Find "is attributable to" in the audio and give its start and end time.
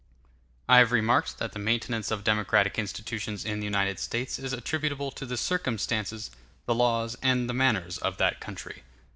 4.39-5.27